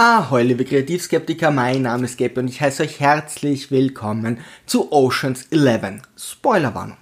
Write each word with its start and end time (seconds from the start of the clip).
Ahoi, 0.00 0.44
liebe 0.44 0.64
Kreativskeptiker, 0.64 1.50
mein 1.50 1.82
Name 1.82 2.04
ist 2.04 2.18
Gabe 2.18 2.38
und 2.38 2.46
ich 2.46 2.60
heiße 2.60 2.84
euch 2.84 3.00
herzlich 3.00 3.72
willkommen 3.72 4.38
zu 4.64 4.92
Oceans 4.92 5.48
11. 5.50 6.02
Spoilerwarnung. 6.16 6.96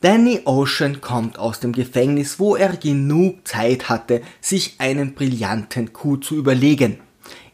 Danny 0.00 0.40
Ocean 0.44 1.00
kommt 1.00 1.38
aus 1.38 1.60
dem 1.60 1.70
Gefängnis, 1.70 2.40
wo 2.40 2.56
er 2.56 2.76
genug 2.76 3.46
Zeit 3.46 3.88
hatte, 3.88 4.20
sich 4.40 4.74
einen 4.78 5.14
brillanten 5.14 5.92
Coup 5.92 6.20
zu 6.20 6.34
überlegen. 6.34 6.98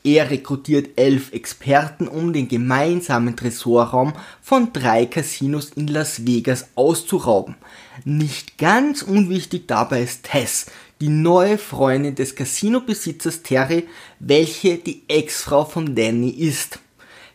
Er 0.03 0.31
rekrutiert 0.31 0.99
elf 0.99 1.35
Experten, 1.35 2.09
um 2.09 2.33
den 2.33 2.49
gemeinsamen 2.49 3.37
Tresorraum 3.37 4.15
von 4.41 4.73
drei 4.73 5.05
Casinos 5.05 5.73
in 5.77 5.89
Las 5.89 6.27
Vegas 6.27 6.69
auszurauben. 6.75 7.57
Nicht 8.07 8.57
ganz 8.57 9.03
unwichtig 9.03 9.69
dabei 9.69 10.03
ist 10.03 10.25
Tess, 10.25 10.67
die 11.05 11.11
neue 11.11 11.59
Freundin 11.59 12.15
des 12.15 12.35
Casinobesitzers 12.35 13.43
Terry, 13.43 13.87
welche 14.21 14.79
die 14.79 15.03
Ex-Frau 15.07 15.67
von 15.67 15.95
Danny 15.95 16.31
ist. 16.31 16.79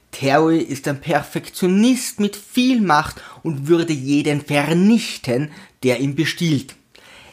Terry 0.10 0.58
ist 0.58 0.88
ein 0.88 1.00
Perfektionist 1.00 2.20
mit 2.20 2.36
viel 2.36 2.82
Macht 2.82 3.22
und 3.44 3.68
würde 3.68 3.94
jeden 3.94 4.42
vernichten, 4.42 5.52
der 5.84 6.00
ihn 6.00 6.16
bestiehlt. 6.16 6.74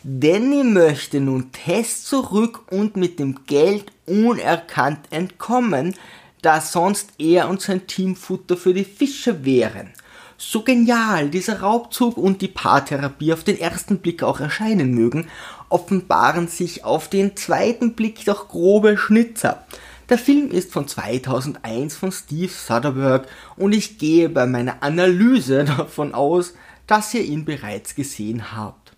Danny 0.05 0.63
möchte 0.63 1.21
nun 1.21 1.53
Tess 1.53 2.05
zurück 2.05 2.71
und 2.71 2.99
mit 2.99 3.19
dem 3.19 3.47
Geld 3.47 3.87
unerkannt 4.05 5.07
entkommen, 5.09 5.95
da 6.43 6.61
sonst 6.61 7.15
er 7.17 7.49
und 7.49 7.63
sein 7.63 7.87
Team 7.87 8.15
Futter 8.15 8.59
für 8.59 8.75
die 8.75 8.85
Fische 8.85 9.47
wären. 9.47 9.95
So 10.39 10.63
genial 10.63 11.31
dieser 11.31 11.61
Raubzug 11.61 12.19
und 12.19 12.43
die 12.43 12.49
Paartherapie 12.49 13.33
auf 13.33 13.43
den 13.43 13.59
ersten 13.59 14.01
Blick 14.01 14.23
auch 14.23 14.39
erscheinen 14.39 14.93
mögen, 14.93 15.29
offenbaren 15.69 16.49
sich 16.49 16.85
auf 16.85 17.09
den 17.09 17.37
zweiten 17.37 17.95
Blick 17.95 18.25
doch 18.25 18.49
grobe 18.49 18.97
Schnitzer. 18.97 19.65
Der 20.09 20.19
Film 20.19 20.51
ist 20.51 20.73
von 20.73 20.87
2001 20.87 21.97
von 21.97 22.13
Steve 22.13 22.53
Soderbergh 22.53 23.27
und 23.57 23.73
ich 23.73 23.99
gehe 23.99 24.29
bei 24.29 24.47
meiner 24.47 24.83
Analyse 24.83 25.65
davon 25.77 26.15
aus, 26.15 26.55
dass 26.87 27.13
ihr 27.15 27.23
ihn 27.23 27.45
bereits 27.45 27.95
gesehen 27.95 28.53
habt. 28.57 28.93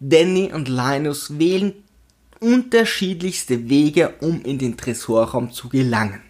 Danny 0.00 0.52
und 0.52 0.68
Linus 0.68 1.38
wählen 1.38 1.72
unterschiedlichste 2.40 3.68
Wege, 3.68 4.14
um 4.20 4.42
in 4.42 4.58
den 4.58 4.76
Tresorraum 4.76 5.52
zu 5.52 5.68
gelangen. 5.68 6.20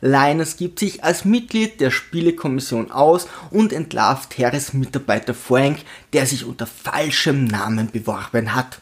Linus 0.00 0.56
gibt 0.56 0.78
sich 0.78 1.02
als 1.02 1.24
Mitglied 1.24 1.80
der 1.80 1.90
Spielekommission 1.90 2.90
aus 2.90 3.26
und 3.50 3.72
entlarvt 3.72 4.30
Terres 4.30 4.74
Mitarbeiter 4.74 5.32
Frank, 5.32 5.78
der 6.12 6.26
sich 6.26 6.44
unter 6.44 6.66
falschem 6.66 7.44
Namen 7.44 7.90
beworben 7.90 8.54
hat. 8.54 8.80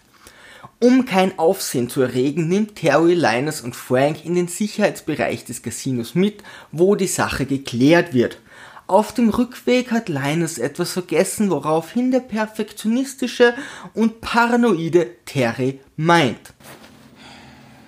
Um 0.82 1.04
kein 1.04 1.38
Aufsehen 1.38 1.88
zu 1.88 2.02
erregen, 2.02 2.48
nimmt 2.48 2.74
Terry, 2.74 3.14
Linus 3.14 3.60
und 3.60 3.76
Frank 3.76 4.24
in 4.24 4.34
den 4.34 4.48
Sicherheitsbereich 4.48 5.44
des 5.44 5.62
Casinos 5.62 6.16
mit, 6.16 6.42
wo 6.72 6.96
die 6.96 7.06
Sache 7.06 7.46
geklärt 7.46 8.14
wird. 8.14 8.40
Auf 8.88 9.14
dem 9.14 9.28
Rückweg 9.28 9.92
hat 9.92 10.08
Linus 10.08 10.58
etwas 10.58 10.90
vergessen, 10.90 11.50
woraufhin 11.50 12.10
der 12.10 12.18
perfektionistische 12.18 13.54
und 13.94 14.20
paranoide 14.20 15.18
Terry 15.24 15.78
meint. 15.96 16.52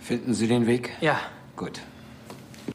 Finden 0.01 0.33
Sie 0.33 0.47
den 0.47 0.69
Weg? 0.69 0.93
Ja. 1.01 1.19
Gut. 1.57 1.81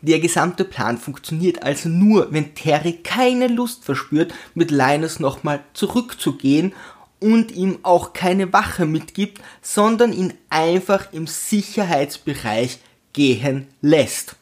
Der 0.02 0.20
gesamte 0.20 0.66
Plan 0.66 0.98
funktioniert 0.98 1.64
also 1.64 1.88
nur, 1.88 2.34
wenn 2.34 2.56
Terry 2.56 3.00
keine 3.04 3.48
Lust 3.48 3.86
verspürt, 3.86 4.34
mit 4.54 4.70
Linus 4.70 5.22
nochmal 5.22 5.64
zurückzugehen 5.72 6.74
und 7.20 7.52
ihm 7.52 7.80
auch 7.84 8.14
keine 8.14 8.52
Wache 8.54 8.86
mitgibt, 8.86 9.42
sondern 9.62 10.14
ihn 10.14 10.34
einfach 10.50 11.12
im 11.14 11.28
Sicherheitsbereich 11.28 12.80
gehen 13.14 13.68
lässt. 13.82 14.36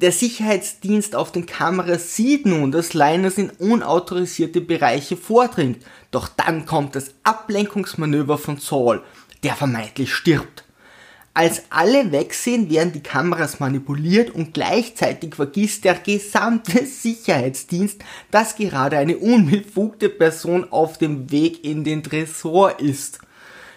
Der 0.00 0.12
Sicherheitsdienst 0.12 1.16
auf 1.16 1.32
den 1.32 1.46
Kameras 1.46 2.14
sieht 2.14 2.46
nun, 2.46 2.70
dass 2.70 2.94
Linus 2.94 3.36
in 3.36 3.50
unautorisierte 3.50 4.60
Bereiche 4.60 5.16
vordringt, 5.16 5.84
doch 6.12 6.28
dann 6.28 6.66
kommt 6.66 6.94
das 6.94 7.14
Ablenkungsmanöver 7.24 8.38
von 8.38 8.58
Saul, 8.58 9.02
der 9.42 9.56
vermeintlich 9.56 10.14
stirbt. 10.14 10.64
Als 11.38 11.62
alle 11.70 12.10
wegsehen, 12.10 12.68
werden 12.68 12.90
die 12.92 13.00
Kameras 13.00 13.60
manipuliert 13.60 14.30
und 14.30 14.54
gleichzeitig 14.54 15.36
vergisst 15.36 15.84
der 15.84 15.94
gesamte 15.94 16.84
Sicherheitsdienst, 16.84 18.02
dass 18.32 18.56
gerade 18.56 18.98
eine 18.98 19.18
unbefugte 19.18 20.08
Person 20.08 20.66
auf 20.72 20.98
dem 20.98 21.30
Weg 21.30 21.64
in 21.64 21.84
den 21.84 22.02
Tresor 22.02 22.80
ist. 22.80 23.20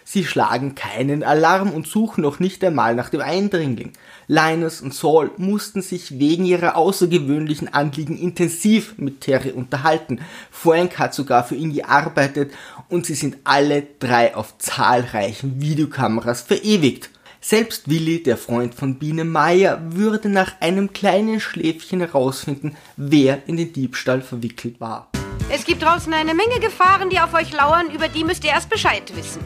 Sie 0.04 0.26
schlagen 0.26 0.74
keinen 0.74 1.22
Alarm 1.22 1.72
und 1.72 1.86
suchen 1.86 2.24
noch 2.24 2.40
nicht 2.40 2.64
einmal 2.64 2.96
nach 2.96 3.10
dem 3.10 3.22
Eindringling. 3.22 3.92
Linus 4.26 4.82
und 4.82 4.96
Saul 4.96 5.30
mussten 5.38 5.84
sich 5.84 6.18
wegen 6.18 6.46
ihrer 6.46 6.76
außergewöhnlichen 6.76 7.72
Anliegen 7.72 8.18
intensiv 8.18 8.96
mit 8.98 9.22
Terry 9.22 9.52
unterhalten. 9.52 10.22
Frank 10.50 10.98
hat 10.98 11.14
sogar 11.14 11.44
für 11.44 11.54
ihn 11.54 11.74
gearbeitet 11.74 12.54
und 12.90 13.06
sie 13.06 13.14
sind 13.14 13.38
alle 13.44 13.84
drei 14.00 14.36
auf 14.36 14.58
zahlreichen 14.58 15.62
Videokameras 15.62 16.42
verewigt. 16.42 17.12
Selbst 17.44 17.90
Willi, 17.90 18.22
der 18.22 18.38
Freund 18.38 18.76
von 18.76 19.00
Biene 19.00 19.26
Meier, 19.26 19.82
würde 19.84 20.30
nach 20.30 20.62
einem 20.62 20.94
kleinen 20.94 21.40
Schläfchen 21.40 22.00
herausfinden, 22.00 22.78
wer 22.98 23.42
in 23.48 23.58
den 23.58 23.74
Diebstahl 23.74 24.22
verwickelt 24.22 24.80
war. 24.80 25.10
Es 25.50 25.66
gibt 25.66 25.82
draußen 25.82 26.14
eine 26.14 26.36
Menge 26.36 26.60
Gefahren, 26.60 27.10
die 27.10 27.20
auf 27.20 27.34
euch 27.34 27.52
lauern, 27.52 27.90
über 27.90 28.08
die 28.08 28.24
müsst 28.24 28.44
ihr 28.44 28.52
erst 28.52 28.70
Bescheid 28.70 29.12
wissen. 29.16 29.42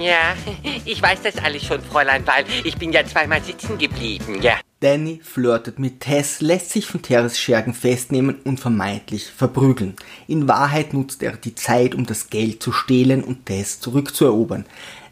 Ja, 0.00 0.36
ich 0.84 1.02
weiß 1.02 1.22
das 1.22 1.36
alles 1.38 1.64
schon, 1.64 1.82
Fräulein, 1.82 2.24
weil 2.24 2.44
ich 2.62 2.78
bin 2.78 2.92
ja 2.92 3.04
zweimal 3.04 3.42
sitzen 3.42 3.78
geblieben, 3.78 4.40
ja. 4.40 4.54
Danny 4.78 5.20
flirtet 5.22 5.78
mit 5.78 6.00
Tess, 6.00 6.40
lässt 6.40 6.70
sich 6.70 6.86
von 6.86 7.02
Teres 7.02 7.38
Schergen 7.38 7.74
festnehmen 7.74 8.36
und 8.44 8.60
vermeintlich 8.60 9.24
verprügeln. 9.24 9.96
In 10.28 10.46
Wahrheit 10.46 10.92
nutzt 10.92 11.22
er 11.22 11.32
die 11.32 11.54
Zeit, 11.54 11.94
um 11.94 12.06
das 12.06 12.28
Geld 12.28 12.62
zu 12.62 12.70
stehlen 12.70 13.24
und 13.24 13.46
Tess 13.46 13.80
zurückzuerobern. 13.80 14.66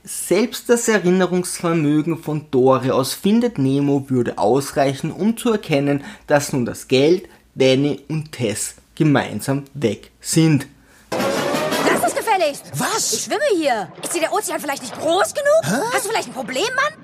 Selbst 0.04 0.68
das 0.68 0.88
Erinnerungsvermögen 0.88 2.18
von 2.18 2.50
Dore 2.50 2.92
aus 2.92 3.14
Findet 3.14 3.58
Nemo 3.58 4.10
würde 4.10 4.36
ausreichen, 4.36 5.12
um 5.12 5.36
zu 5.36 5.52
erkennen, 5.52 6.02
dass 6.26 6.52
nun 6.52 6.66
das 6.66 6.88
Geld, 6.88 7.28
Danny 7.54 8.00
und 8.08 8.32
Tess 8.32 8.74
gemeinsam 8.96 9.62
weg 9.74 10.10
sind. 10.20 10.66
Lass 11.12 12.02
es 12.04 12.16
gefälligst! 12.16 12.64
Was? 12.78 13.12
Ich 13.12 13.22
schwimme 13.22 13.44
hier. 13.56 13.92
Ist 14.02 14.12
dir 14.12 14.22
der 14.22 14.32
Ozean 14.32 14.58
vielleicht 14.60 14.82
nicht 14.82 14.98
groß 14.98 15.34
genug? 15.34 15.62
Hä? 15.62 15.84
Hast 15.92 16.04
du 16.04 16.08
vielleicht 16.08 16.28
ein 16.28 16.34
Problem, 16.34 16.66
Mann? 16.74 17.01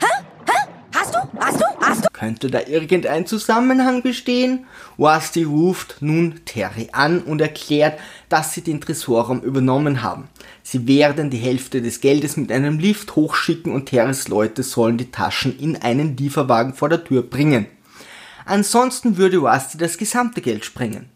Könnte 2.29 2.51
da 2.51 2.61
irgendein 2.67 3.25
Zusammenhang 3.25 4.03
bestehen? 4.03 4.67
Rusty 4.99 5.45
ruft 5.45 5.97
nun 6.01 6.43
Terry 6.45 6.91
an 6.93 7.23
und 7.23 7.41
erklärt, 7.41 7.99
dass 8.29 8.53
sie 8.53 8.61
den 8.61 8.83
Tresorraum 8.83 9.41
übernommen 9.41 10.03
haben. 10.03 10.29
Sie 10.63 10.87
werden 10.87 11.31
die 11.31 11.39
Hälfte 11.39 11.81
des 11.81 12.03
Geldes 12.03 12.37
mit 12.37 12.53
einem 12.53 12.79
Lift 12.79 13.17
hochschicken 13.17 13.73
und 13.73 13.87
Terrys 13.87 14.29
Leute 14.29 14.63
sollen 14.63 14.99
die 14.99 15.11
Taschen 15.11 15.59
in 15.59 15.77
einen 15.77 16.19
Lieferwagen 16.19 16.75
vor 16.75 16.91
der 16.91 17.03
Tür 17.03 17.23
bringen. 17.23 17.65
Ansonsten 18.45 19.17
würde 19.17 19.39
Rusty 19.39 19.79
das 19.79 19.97
gesamte 19.97 20.43
Geld 20.43 20.67
sprengen. 20.67 21.09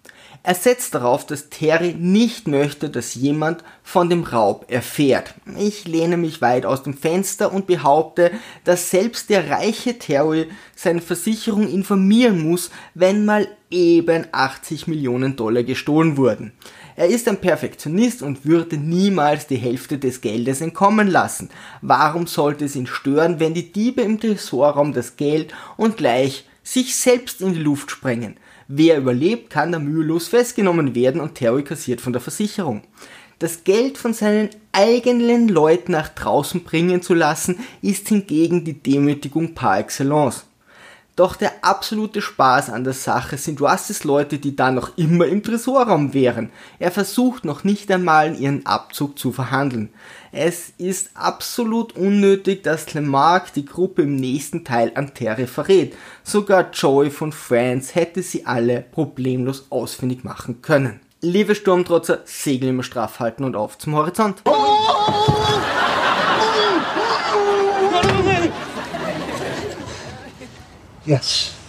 Er 0.45 0.57
setzt 0.57 0.95
darauf, 0.97 1.25
dass 1.25 1.51
Terry 1.51 1.95
nicht 1.97 2.49
möchte, 2.49 2.91
dass 2.91 3.15
jemand 3.15 3.63
von 3.85 4.11
dem 4.11 4.25
Raub 4.25 4.67
erfährt. 4.69 5.35
Ich 5.57 5.87
lehne 5.87 6.17
mich 6.17 6.41
weit 6.41 6.67
aus 6.67 6.83
dem 6.83 6.95
Fenster 6.95 7.53
und 7.53 7.69
behaupte, 7.69 8.33
dass 8.65 8.91
selbst 8.91 9.31
der 9.31 9.51
reiche 9.51 10.01
Terry 10.01 10.49
seine 10.75 11.01
Versicherung 11.01 11.69
informieren 11.69 12.43
muss, 12.43 12.71
wenn 12.95 13.25
mal 13.25 13.47
eben 13.71 14.27
80 14.33 14.89
Millionen 14.89 15.37
Dollar 15.37 15.63
gestohlen 15.63 16.17
wurden. 16.17 16.53
Er 16.97 17.07
ist 17.07 17.29
ein 17.29 17.41
Perfektionist 17.41 18.21
und 18.21 18.45
würde 18.45 18.77
niemals 18.77 19.47
die 19.47 19.57
Hälfte 19.57 19.99
des 19.99 20.21
Geldes 20.21 20.61
entkommen 20.61 21.09
lassen. 21.09 21.51
Warum 21.83 22.27
sollte 22.27 22.65
es 22.65 22.75
ihn 22.75 22.89
stören, 22.89 23.39
wenn 23.39 23.55
die 23.55 23.73
Diebe 23.73 24.03
im 24.03 24.19
Tresorraum 24.19 24.93
das 24.93 25.17
Geld 25.17 25.55
und 25.77 25.97
gleich 25.97 26.47
sich 26.63 26.95
selbst 26.97 27.41
in 27.41 27.55
die 27.55 27.61
Luft 27.61 27.91
sprengen? 27.91 28.37
Wer 28.69 28.99
überlebt, 28.99 29.51
kann 29.51 29.73
da 29.73 29.79
mühelos 29.79 30.29
festgenommen 30.29 30.95
werden 30.95 31.21
und 31.21 31.35
Terry 31.35 31.63
kassiert 31.65 32.01
von 32.01 32.13
der 32.13 32.23
Versicherung. 32.23 32.83
Das 33.39 33.65
Geld 33.65 33.99
von 33.99 34.15
seinen 34.15 34.51
eigenen 34.71 35.49
Leuten 35.49 35.93
nach 35.93 36.09
draußen 36.09 36.63
bringen 36.63 37.03
zu 37.03 37.13
lassen, 37.13 37.59
ist 37.83 38.09
hingegen 38.09 38.65
die 38.65 38.81
Demütigung 38.81 39.55
par 39.55 39.81
excellence. 39.81 40.45
Doch 41.15 41.37
der 41.37 41.63
absolute 41.63 42.23
Spaß 42.23 42.71
an 42.71 42.85
der 42.85 42.95
Sache 42.95 43.37
sind 43.37 43.61
Rustys 43.61 44.05
Leute, 44.05 44.39
die 44.39 44.57
dann 44.57 44.77
noch 44.77 44.97
immer 44.97 45.27
im 45.27 45.43
Tresorraum 45.43 46.15
wären. 46.15 46.51
Er 46.79 46.91
versucht 46.91 47.45
noch 47.45 47.65
nicht 47.65 47.91
einmal 47.91 48.35
ihren 48.41 48.65
Abzug 48.65 49.19
zu 49.19 49.31
verhandeln. 49.31 49.91
Es 50.33 50.73
ist 50.79 51.11
absolut 51.13 51.95
unnötig, 51.97 52.63
dass 52.63 52.87
Clemark 52.87 53.53
die 53.53 53.67
Gruppe 53.67 54.03
im 54.03 54.17
nächsten 54.17 54.65
Teil 54.65 54.93
an 54.95 55.13
Terry 55.13 55.47
verrät. 55.47 55.95
Sogar 56.25 56.71
Joey 56.73 57.11
von 57.11 57.33
Friends 57.33 57.95
hätte 57.95 58.23
sie 58.23 58.47
alle 58.47 58.81
problemlos 58.81 59.67
ausfindig 59.69 60.25
machen 60.25 60.63
können. 60.63 61.01
Liebe 61.21 61.55
Sturmtrotzer, 61.55 62.21
Segel 62.25 62.71
immer 62.71 62.83
straff 62.83 63.21
halten 63.21 63.45
und 63.45 63.55
auf 63.55 63.77
zum 63.77 63.95
Horizont. 63.95 64.43
Yes. 71.05 71.62